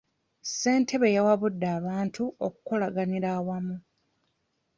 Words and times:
Ssentebe 0.43 1.07
yawabudde 1.15 1.67
abantu 1.77 2.23
okukolaganira 2.45 3.29
awamu. 3.37 3.77